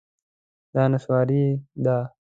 دا 0.73 0.83
نسواري 0.91 1.41
ده 1.85 1.97